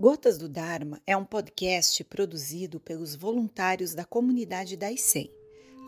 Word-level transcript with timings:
Gotas 0.00 0.38
do 0.38 0.48
Dharma 0.48 1.00
é 1.04 1.16
um 1.16 1.24
podcast 1.24 2.04
produzido 2.04 2.78
pelos 2.78 3.16
voluntários 3.16 3.96
da 3.96 4.04
comunidade 4.04 4.76
da 4.76 4.92
ICEM. 4.92 5.28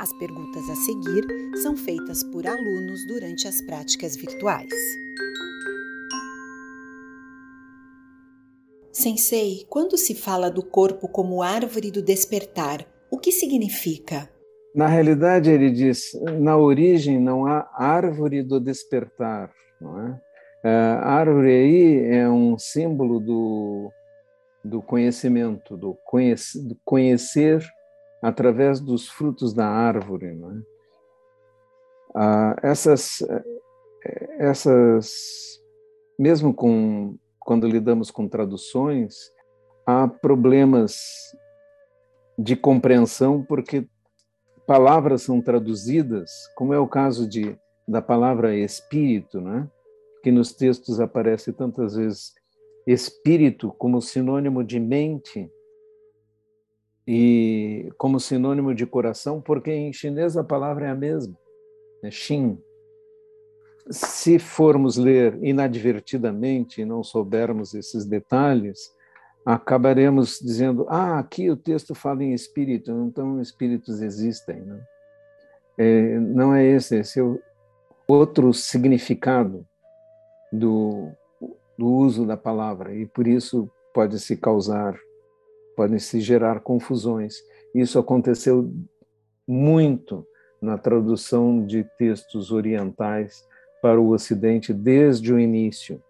As 0.00 0.12
perguntas 0.18 0.68
a 0.68 0.74
seguir 0.74 1.24
são 1.62 1.76
feitas 1.76 2.24
por 2.24 2.44
alunos 2.44 3.06
durante 3.06 3.46
as 3.46 3.62
práticas 3.62 4.16
virtuais. 4.16 4.68
Sensei, 8.90 9.64
quando 9.68 9.96
se 9.96 10.16
fala 10.16 10.50
do 10.50 10.64
corpo 10.64 11.06
como 11.06 11.40
árvore 11.40 11.92
do 11.92 12.02
despertar, 12.02 12.84
o 13.12 13.16
que 13.16 13.30
significa? 13.30 14.28
Na 14.74 14.88
realidade, 14.88 15.52
ele 15.52 15.70
diz: 15.70 16.10
na 16.40 16.56
origem 16.56 17.20
não 17.20 17.46
há 17.46 17.70
árvore 17.76 18.42
do 18.42 18.58
despertar, 18.58 19.52
não 19.80 20.00
é? 20.00 20.20
A 20.64 21.12
árvore 21.12 21.48
aí 21.48 22.04
é 22.06 22.28
um 22.28 22.58
símbolo 22.58 23.20
do 23.20 23.90
do 24.64 24.82
conhecimento, 24.82 25.76
do, 25.76 25.94
conhece, 26.04 26.62
do 26.66 26.76
conhecer 26.84 27.66
através 28.22 28.80
dos 28.80 29.08
frutos 29.08 29.54
da 29.54 29.66
árvore. 29.66 30.32
Né? 30.34 30.62
Ah, 32.14 32.56
essas, 32.62 33.22
essas, 34.38 35.60
mesmo 36.18 36.52
com, 36.52 37.16
quando 37.38 37.66
lidamos 37.66 38.10
com 38.10 38.28
traduções, 38.28 39.32
há 39.86 40.06
problemas 40.06 41.00
de 42.38 42.56
compreensão 42.56 43.42
porque 43.42 43.86
palavras 44.66 45.22
são 45.22 45.40
traduzidas, 45.40 46.30
como 46.54 46.72
é 46.72 46.78
o 46.78 46.88
caso 46.88 47.28
de, 47.28 47.58
da 47.88 48.00
palavra 48.00 48.54
espírito, 48.54 49.40
né? 49.40 49.68
que 50.22 50.30
nos 50.30 50.52
textos 50.52 51.00
aparece 51.00 51.52
tantas 51.52 51.94
vezes 51.94 52.34
espírito 52.92 53.72
como 53.78 54.00
sinônimo 54.00 54.64
de 54.64 54.80
mente 54.80 55.50
e 57.06 57.90
como 57.96 58.18
sinônimo 58.18 58.74
de 58.74 58.86
coração, 58.86 59.40
porque 59.40 59.70
em 59.72 59.92
chinês 59.92 60.36
a 60.36 60.44
palavra 60.44 60.86
é 60.86 60.90
a 60.90 60.94
mesma, 60.94 61.36
é 62.02 62.10
Xin. 62.10 62.58
Se 63.90 64.38
formos 64.38 64.96
ler 64.96 65.38
inadvertidamente 65.42 66.80
e 66.80 66.84
não 66.84 67.02
soubermos 67.02 67.74
esses 67.74 68.04
detalhes, 68.04 68.92
acabaremos 69.44 70.38
dizendo: 70.38 70.86
ah, 70.88 71.18
aqui 71.18 71.50
o 71.50 71.56
texto 71.56 71.94
fala 71.94 72.22
em 72.22 72.32
espírito, 72.32 72.90
então 72.90 73.40
espíritos 73.40 74.00
existem. 74.00 74.60
Né? 74.60 74.80
É, 75.78 76.18
não 76.18 76.54
é 76.54 76.64
esse, 76.64 76.96
esse 76.96 77.20
é 77.20 77.38
outro 78.06 78.52
significado 78.52 79.66
do 80.52 81.10
do 81.80 81.86
uso 81.88 82.26
da 82.26 82.36
palavra 82.36 82.94
e 82.94 83.06
por 83.06 83.26
isso 83.26 83.70
pode 83.94 84.20
se 84.20 84.36
causar, 84.36 85.00
podem 85.74 85.98
se 85.98 86.20
gerar 86.20 86.60
confusões. 86.60 87.36
Isso 87.74 87.98
aconteceu 87.98 88.70
muito 89.48 90.26
na 90.60 90.76
tradução 90.76 91.64
de 91.64 91.82
textos 91.96 92.52
orientais 92.52 93.42
para 93.80 93.98
o 93.98 94.10
Ocidente 94.10 94.74
desde 94.74 95.32
o 95.32 95.40
início, 95.40 96.02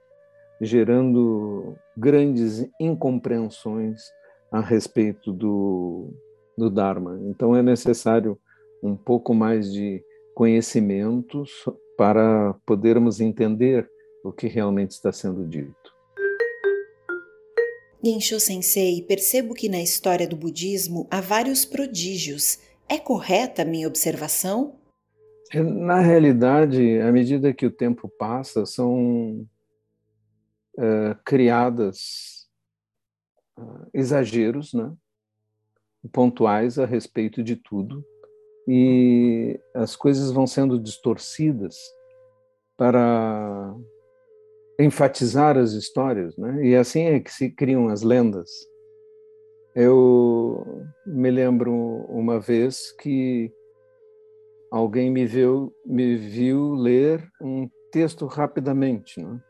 gerando 0.60 1.76
grandes 1.96 2.68
incompreensões 2.80 4.02
a 4.50 4.60
respeito 4.60 5.32
do, 5.32 6.12
do 6.58 6.68
Dharma. 6.68 7.16
Então 7.26 7.54
é 7.54 7.62
necessário 7.62 8.36
um 8.82 8.96
pouco 8.96 9.32
mais 9.32 9.72
de 9.72 10.02
conhecimento 10.34 11.44
para 11.96 12.56
podermos 12.66 13.20
entender 13.20 13.88
o 14.24 14.32
que 14.32 14.46
realmente 14.46 14.92
está 14.92 15.12
sendo 15.12 15.46
dito. 15.46 15.74
Gensho 18.02 18.40
Sensei, 18.40 19.02
percebo 19.02 19.54
que 19.54 19.68
na 19.68 19.82
história 19.82 20.26
do 20.26 20.36
budismo 20.36 21.06
há 21.10 21.20
vários 21.20 21.64
prodígios. 21.64 22.58
É 22.88 22.98
correta 22.98 23.62
a 23.62 23.64
minha 23.64 23.86
observação? 23.86 24.78
Na 25.54 26.00
realidade, 26.00 27.00
à 27.00 27.12
medida 27.12 27.52
que 27.52 27.66
o 27.66 27.70
tempo 27.70 28.08
passa, 28.08 28.64
são 28.64 29.46
é, 30.78 31.16
criadas 31.24 32.48
uh, 33.58 33.86
exageros, 33.92 34.72
né? 34.72 34.92
pontuais 36.12 36.78
a 36.78 36.86
respeito 36.86 37.42
de 37.42 37.56
tudo, 37.56 38.04
e 38.66 39.60
as 39.74 39.94
coisas 39.94 40.30
vão 40.30 40.46
sendo 40.46 40.78
distorcidas 40.80 41.76
para 42.76 43.74
enfatizar 44.82 45.56
as 45.56 45.72
histórias, 45.72 46.36
né? 46.36 46.64
E 46.64 46.76
assim 46.76 47.04
é 47.04 47.20
que 47.20 47.32
se 47.32 47.50
criam 47.50 47.88
as 47.88 48.02
lendas. 48.02 48.50
Eu 49.74 50.84
me 51.06 51.30
lembro 51.30 51.72
uma 52.08 52.40
vez 52.40 52.92
que 52.92 53.52
alguém 54.70 55.10
me 55.10 55.26
viu, 55.26 55.72
me 55.84 56.16
viu 56.16 56.74
ler 56.74 57.26
um 57.40 57.68
texto 57.92 58.26
rapidamente, 58.26 59.20
né? 59.22 59.40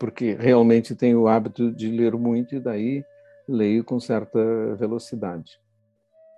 porque 0.00 0.32
realmente 0.32 0.96
tenho 0.96 1.20
o 1.20 1.28
hábito 1.28 1.70
de 1.70 1.90
ler 1.90 2.16
muito 2.16 2.54
e 2.54 2.60
daí 2.60 3.04
leio 3.46 3.84
com 3.84 4.00
certa 4.00 4.74
velocidade. 4.76 5.60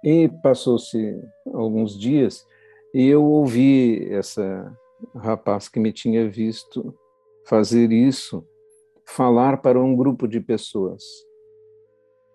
E 0.02 0.28
passou-se 0.42 1.22
alguns 1.54 1.96
dias 1.96 2.44
e 2.92 3.06
eu 3.06 3.22
ouvi 3.22 4.12
essa 4.12 4.76
rapaz 5.14 5.68
que 5.68 5.78
me 5.78 5.92
tinha 5.92 6.28
visto 6.28 6.92
fazer 7.44 7.92
isso, 7.92 8.46
falar 9.04 9.58
para 9.58 9.80
um 9.80 9.94
grupo 9.94 10.26
de 10.26 10.40
pessoas. 10.40 11.02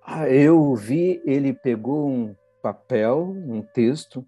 Ah, 0.03 0.29
eu 0.29 0.73
vi, 0.75 1.21
ele 1.25 1.53
pegou 1.53 2.07
um 2.07 2.35
papel, 2.61 3.35
um 3.47 3.61
texto, 3.61 4.25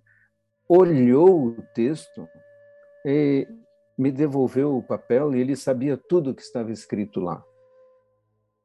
olhou 0.67 1.47
o 1.47 1.61
texto 1.73 2.27
e 3.05 3.47
me 3.97 4.11
devolveu 4.11 4.77
o 4.77 4.83
papel 4.83 5.35
e 5.35 5.41
ele 5.41 5.55
sabia 5.55 5.97
tudo 5.97 6.31
o 6.31 6.35
que 6.35 6.41
estava 6.41 6.71
escrito 6.71 7.19
lá. 7.19 7.43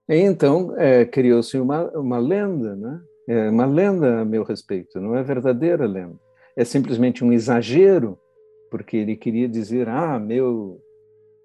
E 0.09 0.17
então 0.17 0.75
é, 0.77 1.05
criou-se 1.05 1.59
uma, 1.59 1.91
uma 1.99 2.19
lenda, 2.19 2.77
né? 2.77 3.01
É 3.27 3.49
uma 3.49 3.65
lenda 3.65 4.21
a 4.21 4.25
meu 4.25 4.45
respeito, 4.45 5.01
não 5.01 5.17
é 5.17 5.23
verdadeira 5.23 5.87
lenda. 5.87 6.19
É 6.57 6.65
simplesmente 6.65 7.25
um 7.25 7.33
exagero, 7.33 8.19
porque 8.71 8.99
ele 8.99 9.17
queria 9.17 9.49
dizer: 9.49 9.89
ah, 9.89 10.19
meu 10.19 10.79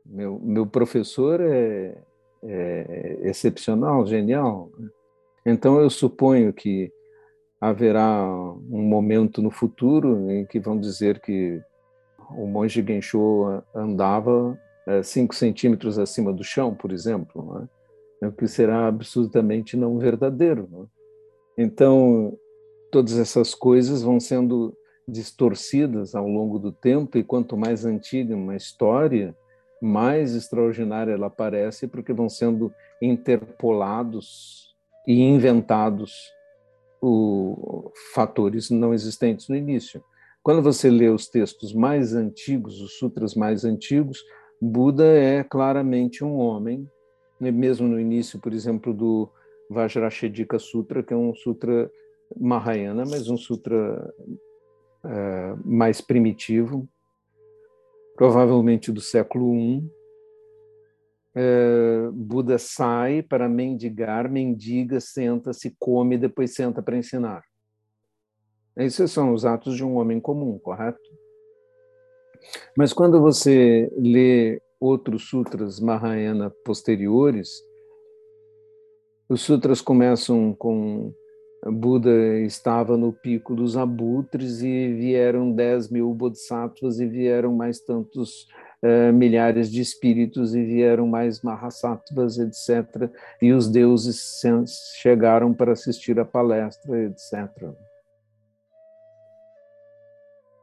meu, 0.10 0.40
meu 0.40 0.66
professor 0.66 1.40
é, 1.42 1.98
é 2.44 3.20
excepcional, 3.24 4.06
genial. 4.06 4.72
Né? 4.78 4.90
Então, 5.46 5.80
eu 5.80 5.90
suponho 5.90 6.52
que 6.52 6.92
haverá 7.60 8.24
um 8.70 8.82
momento 8.82 9.42
no 9.42 9.52
futuro 9.52 10.30
em 10.32 10.46
que 10.46 10.60
vão 10.60 10.80
dizer 10.80 11.20
que 11.20 11.62
o 12.32 12.48
monge 12.48 12.84
Gensho 12.86 13.62
andava 13.76 14.58
é, 14.88 15.04
cinco 15.04 15.36
centímetros 15.36 16.00
acima 16.00 16.32
do 16.32 16.44
chão, 16.44 16.74
por 16.74 16.92
exemplo, 16.92 17.68
né? 18.22 18.28
o 18.28 18.32
que 18.32 18.48
será 18.48 18.88
absolutamente 18.88 19.76
não 19.76 19.98
verdadeiro. 19.98 20.68
Né? 20.72 20.86
Então, 21.58 22.38
todas 22.92 23.18
essas 23.18 23.54
coisas 23.54 24.02
vão 24.02 24.20
sendo 24.20 24.76
distorcidas 25.08 26.16
ao 26.16 26.28
longo 26.28 26.60
do 26.60 26.72
tempo, 26.72 27.18
e 27.18 27.24
quanto 27.24 27.58
mais 27.58 27.84
antiga 27.84 28.36
uma 28.36 28.56
história, 28.56 29.36
mais 29.82 30.36
extraordinária 30.36 31.14
ela 31.14 31.30
parece, 31.30 31.88
porque 31.88 32.14
vão 32.14 32.30
sendo 32.30 32.74
interpolados 33.02 34.76
e 35.08 35.22
inventados 35.22 36.32
o, 37.02 37.92
fatores 38.14 38.70
não 38.70 38.94
existentes 38.94 39.48
no 39.48 39.56
início. 39.56 40.04
Quando 40.44 40.62
você 40.62 40.90
lê 40.90 41.10
os 41.10 41.28
textos 41.28 41.74
mais 41.74 42.14
antigos, 42.14 42.82
os 42.82 42.98
sutras 42.98 43.36
mais 43.36 43.66
antigos, 43.66 44.24
Buda 44.62 45.06
é 45.06 45.44
claramente 45.44 46.24
um 46.24 46.38
homem, 46.38 46.88
né? 47.40 47.52
mesmo 47.52 47.88
no 47.88 48.00
início, 48.00 48.40
por 48.40 48.54
exemplo, 48.54 48.94
do 48.94 49.30
Vajrashedika 49.70 50.60
Sutra, 50.60 51.04
que 51.04 51.14
é 51.14 51.18
um 51.18 51.34
sutra 51.34 51.90
Mahayana, 52.38 53.06
mas 53.06 53.30
um 53.30 53.38
sutra 53.38 54.14
é, 55.06 55.56
mais 55.64 56.02
primitivo, 56.02 56.88
provavelmente 58.20 58.92
do 58.92 59.00
século 59.00 59.56
I, 59.56 59.82
é, 61.34 62.10
Buda 62.12 62.58
sai 62.58 63.24
para 63.24 63.48
mendigar, 63.48 64.30
mendiga, 64.30 65.00
senta-se, 65.00 65.74
come, 65.80 66.18
depois 66.18 66.54
senta 66.54 66.82
para 66.82 66.98
ensinar. 66.98 67.42
Esses 68.76 69.10
são 69.10 69.34
os 69.34 69.46
atos 69.46 69.78
de 69.78 69.86
um 69.86 69.96
homem 69.96 70.20
comum, 70.20 70.60
correto? 70.60 71.00
Mas 72.76 72.92
quando 72.92 73.22
você 73.22 73.90
lê 73.96 74.62
outros 74.82 75.30
sutras 75.30 75.80
Mahayana 75.80 76.54
posteriores, 76.66 77.64
os 79.30 79.40
sutras 79.40 79.80
começam 79.80 80.54
com 80.54 81.14
Buda 81.66 82.40
estava 82.40 82.96
no 82.96 83.12
pico 83.12 83.54
dos 83.54 83.76
abutres 83.76 84.62
e 84.62 84.94
vieram 84.94 85.52
10 85.52 85.90
mil 85.90 86.14
bodhisattvas 86.14 87.00
e 87.00 87.06
vieram 87.06 87.54
mais 87.54 87.80
tantos 87.82 88.48
uh, 88.82 89.12
milhares 89.14 89.70
de 89.70 89.82
espíritos 89.82 90.56
e 90.56 90.64
vieram 90.64 91.06
mais 91.06 91.42
Mahasattvas, 91.42 92.38
etc. 92.38 93.12
E 93.42 93.52
os 93.52 93.70
deuses 93.70 94.42
chegaram 95.02 95.54
para 95.54 95.74
assistir 95.74 96.18
a 96.20 96.26
palestra, 96.26 96.98
etc. 97.04 97.74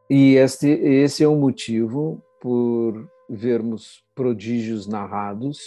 E 0.08 0.36
este, 0.36 0.68
esse 0.68 1.22
é 1.22 1.28
o 1.28 1.36
motivo 1.36 2.22
por 2.40 3.06
vermos 3.28 4.02
prodígios 4.14 4.86
narrados 4.86 5.58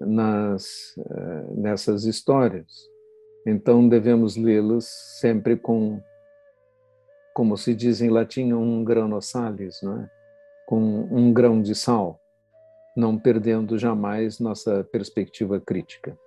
nas, 0.00 0.94
uh, 0.98 1.60
nessas 1.60 2.04
histórias. 2.04 2.95
Então 3.46 3.88
devemos 3.88 4.36
lê-las 4.36 4.86
sempre 5.20 5.56
com, 5.56 6.02
como 7.32 7.56
se 7.56 7.74
diz 7.76 8.00
em 8.00 8.10
latim, 8.10 8.52
um 8.52 8.82
grano 8.82 9.22
salis, 9.22 9.80
não 9.82 10.02
é? 10.02 10.10
com 10.66 10.80
um 11.12 11.32
grão 11.32 11.62
de 11.62 11.76
sal, 11.76 12.20
não 12.96 13.16
perdendo 13.16 13.78
jamais 13.78 14.40
nossa 14.40 14.82
perspectiva 14.90 15.60
crítica. 15.60 16.18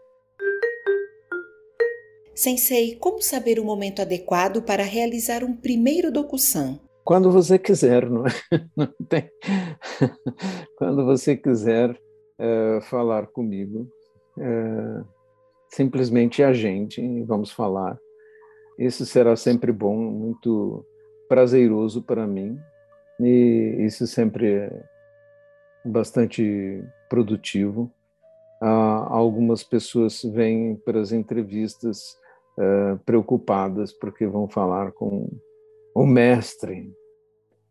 Sensei, 2.34 2.96
como 2.96 3.22
saber 3.22 3.60
o 3.60 3.66
momento 3.66 4.02
adequado 4.02 4.62
para 4.62 4.84
realizar 4.84 5.44
um 5.44 5.54
primeiro 5.54 6.10
dokusan? 6.10 6.80
Quando 7.04 7.30
você 7.32 7.60
quiser, 7.60 8.10
não 8.10 8.26
é? 8.26 8.30
Não 8.78 8.88
tem... 9.10 9.30
Quando 10.78 11.04
você 11.04 11.36
quiser 11.36 12.00
é, 12.38 12.80
falar 12.84 13.28
comigo, 13.28 13.90
é, 14.40 15.04
simplesmente 15.70 16.44
a 16.44 16.52
gente 16.52 17.02
e 17.02 17.24
vamos 17.24 17.52
falar. 17.52 17.98
Isso 18.78 19.06
será 19.06 19.36
sempre 19.36 19.72
bom, 19.72 19.96
muito 19.98 20.86
prazeroso 21.28 22.02
para 22.02 22.26
mim 22.26 22.60
e 23.20 23.76
isso 23.80 24.08
sempre 24.08 24.54
é 24.54 24.84
bastante 25.86 26.84
produtivo. 27.10 27.92
algumas 28.62 29.64
pessoas 29.64 30.22
vêm 30.24 30.76
para 30.76 31.00
as 31.00 31.12
entrevistas 31.12 32.18
uh, 32.58 32.98
preocupadas 33.06 33.94
porque 33.94 34.28
vão 34.28 34.48
falar 34.48 34.92
com 34.92 35.30
o 35.94 36.06
mestre. 36.06 36.92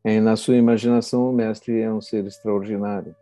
E 0.05 0.21
na 0.21 0.37
sua 0.37 0.57
imaginação, 0.57 1.29
o 1.29 1.33
mestre 1.33 1.81
é 1.81 1.93
um 1.93 2.01
ser 2.01 2.25
extraordinário. 2.25 3.15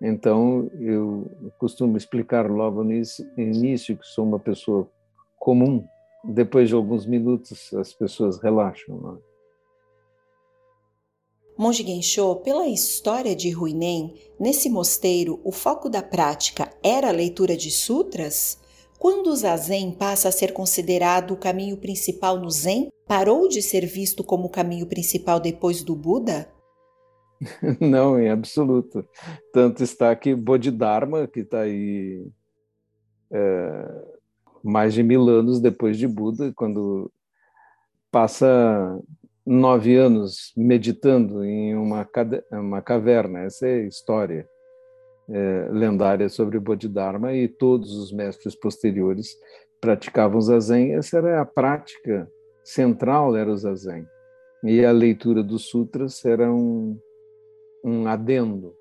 Então, 0.00 0.70
eu 0.78 1.30
costumo 1.58 1.96
explicar 1.96 2.50
logo 2.50 2.84
no 2.84 2.92
início 3.38 3.96
que 3.96 4.06
sou 4.06 4.24
uma 4.24 4.38
pessoa 4.38 4.88
comum. 5.38 5.84
Depois 6.24 6.68
de 6.68 6.74
alguns 6.74 7.06
minutos, 7.06 7.72
as 7.74 7.92
pessoas 7.92 8.38
relaxam. 8.38 8.98
Não 8.98 9.14
é? 9.14 9.18
Monge 11.58 11.82
Gensho, 11.82 12.36
pela 12.36 12.68
história 12.68 13.34
de 13.34 13.56
Huinen, 13.56 14.12
nesse 14.38 14.68
mosteiro 14.68 15.40
o 15.42 15.50
foco 15.50 15.88
da 15.88 16.02
prática 16.02 16.70
era 16.82 17.08
a 17.08 17.12
leitura 17.12 17.56
de 17.56 17.70
sutras? 17.70 18.58
Quando 18.98 19.28
o 19.28 19.36
zazen 19.36 19.92
passa 19.92 20.28
a 20.28 20.32
ser 20.32 20.52
considerado 20.52 21.32
o 21.32 21.36
caminho 21.36 21.78
principal 21.78 22.38
no 22.38 22.50
Zen, 22.50 22.90
parou 23.06 23.48
de 23.48 23.62
ser 23.62 23.86
visto 23.86 24.22
como 24.22 24.46
o 24.46 24.50
caminho 24.50 24.86
principal 24.86 25.40
depois 25.40 25.82
do 25.82 25.96
Buda? 25.96 26.46
Não, 27.80 28.18
em 28.18 28.28
absoluto. 28.30 29.06
Tanto 29.52 29.82
está 29.82 30.14
que 30.16 30.34
Bodhidharma, 30.34 31.26
que 31.26 31.40
está 31.40 31.60
aí 31.60 32.26
é, 33.30 34.04
mais 34.62 34.94
de 34.94 35.02
mil 35.02 35.28
anos 35.28 35.60
depois 35.60 35.96
de 35.98 36.06
Buda, 36.06 36.52
quando 36.54 37.10
passa 38.10 38.98
nove 39.44 39.96
anos 39.96 40.52
meditando 40.56 41.44
em 41.44 41.76
uma, 41.76 42.08
uma 42.52 42.82
caverna. 42.82 43.40
Essa 43.40 43.68
é 43.68 43.74
a 43.74 43.86
história 43.86 44.48
é, 45.28 45.68
lendária 45.70 46.28
sobre 46.28 46.58
Bodhidharma 46.58 47.32
e 47.32 47.46
todos 47.46 47.94
os 47.96 48.12
mestres 48.12 48.54
posteriores 48.54 49.36
praticavam 49.80 50.40
zazen. 50.40 50.94
Essa 50.94 51.18
era 51.18 51.40
a 51.40 51.44
prática 51.44 52.28
central, 52.64 53.36
era 53.36 53.50
o 53.50 53.56
zazen. 53.56 54.06
E 54.64 54.84
a 54.84 54.90
leitura 54.90 55.42
dos 55.42 55.68
sutras 55.68 56.24
era 56.24 56.52
um, 56.52 56.98
um 57.86 58.08
adendo. 58.08 58.74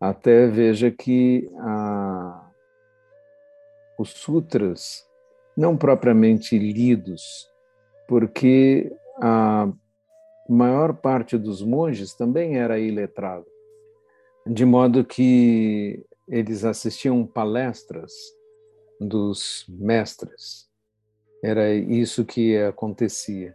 Até 0.00 0.46
veja 0.46 0.90
que 0.90 1.48
a, 1.58 2.50
os 3.98 4.10
sutras, 4.10 5.06
não 5.54 5.76
propriamente 5.76 6.58
lidos, 6.58 7.46
porque 8.08 8.90
a 9.20 9.70
maior 10.48 10.94
parte 10.94 11.36
dos 11.36 11.62
monges 11.62 12.14
também 12.14 12.56
era 12.56 12.78
iletrado, 12.78 13.46
de 14.46 14.64
modo 14.64 15.04
que 15.04 16.04
eles 16.26 16.64
assistiam 16.64 17.26
palestras 17.26 18.12
dos 18.98 19.66
mestres. 19.68 20.66
Era 21.42 21.74
isso 21.74 22.24
que 22.24 22.56
acontecia. 22.58 23.54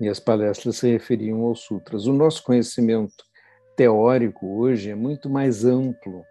E 0.00 0.08
as 0.08 0.18
palestras 0.18 0.78
se 0.78 0.90
referiam 0.90 1.42
aos 1.42 1.60
sutras. 1.60 2.06
O 2.06 2.12
nosso 2.12 2.42
conhecimento 2.42 3.24
teórico 3.80 4.46
hoje 4.46 4.90
é 4.90 4.94
muito 4.94 5.30
mais 5.30 5.64
amplo 5.64 6.22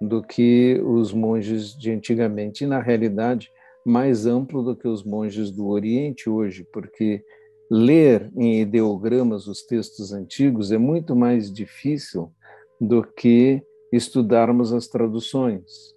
do 0.00 0.20
que 0.20 0.82
os 0.84 1.12
monges 1.12 1.72
de 1.72 1.92
antigamente, 1.92 2.64
e 2.64 2.66
na 2.66 2.80
realidade, 2.80 3.48
mais 3.86 4.26
amplo 4.26 4.60
do 4.60 4.74
que 4.74 4.88
os 4.88 5.04
monges 5.04 5.52
do 5.52 5.68
Oriente 5.68 6.28
hoje, 6.28 6.66
porque 6.72 7.24
ler 7.70 8.28
em 8.36 8.60
ideogramas 8.60 9.46
os 9.46 9.62
textos 9.62 10.12
antigos 10.12 10.72
é 10.72 10.78
muito 10.78 11.14
mais 11.14 11.52
difícil 11.52 12.32
do 12.80 13.04
que 13.04 13.62
estudarmos 13.92 14.72
as 14.72 14.88
traduções, 14.88 15.94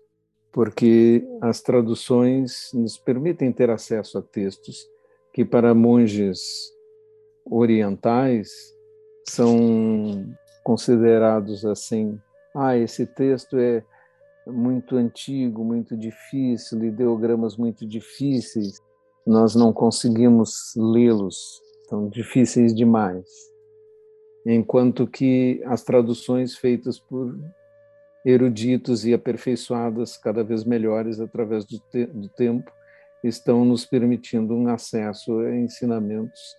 porque 0.51 1.25
as 1.41 1.59
traduções 1.59 2.69
nos 2.71 2.99
permitem 2.99 3.51
ter 3.51 3.71
acesso 3.71 4.19
a 4.19 4.21
textos 4.21 4.87
que 5.33 5.43
para 5.43 5.73
monges 5.73 6.71
orientais 7.49 8.71
são 9.27 10.31
considerados 10.63 11.65
assim, 11.65 12.19
ah, 12.55 12.77
esse 12.77 13.05
texto 13.05 13.57
é 13.57 13.83
muito 14.47 14.95
antigo, 14.95 15.63
muito 15.63 15.95
difícil, 15.97 16.83
ideogramas 16.83 17.57
muito 17.57 17.85
difíceis, 17.85 18.81
nós 19.25 19.55
não 19.55 19.71
conseguimos 19.71 20.73
lê-los 20.75 21.61
são 21.93 22.09
difíceis 22.09 22.73
demais. 22.73 23.27
Enquanto 24.45 25.05
que 25.05 25.61
as 25.65 25.83
traduções 25.83 26.55
feitas 26.57 26.99
por 26.99 27.37
eruditos 28.25 29.05
e 29.05 29.13
aperfeiçoadas 29.13 30.17
cada 30.17 30.43
vez 30.43 30.63
melhores 30.63 31.19
através 31.19 31.65
do, 31.65 31.77
te 31.77 32.07
do 32.07 32.29
tempo 32.29 32.71
estão 33.23 33.63
nos 33.63 33.85
permitindo 33.85 34.53
um 34.55 34.67
acesso 34.67 35.39
a 35.39 35.55
ensinamentos 35.55 36.55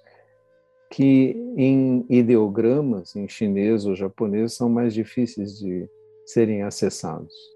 que 0.94 1.34
em 1.56 2.06
ideogramas, 2.08 3.16
em 3.16 3.26
chinês 3.26 3.84
ou 3.84 3.96
japonês, 3.96 4.54
são 4.54 4.68
mais 4.68 4.94
difíceis 4.94 5.58
de 5.58 5.88
serem 6.24 6.62
acessados. 6.62 7.53